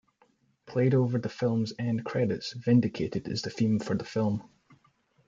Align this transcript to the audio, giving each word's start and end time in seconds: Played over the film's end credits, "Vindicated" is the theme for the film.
Played 0.65 0.95
over 0.95 1.19
the 1.19 1.29
film's 1.29 1.73
end 1.77 2.03
credits, 2.03 2.53
"Vindicated" 2.53 3.27
is 3.27 3.43
the 3.43 3.51
theme 3.51 3.77
for 3.79 3.93
the 3.95 4.03
film. 4.03 4.41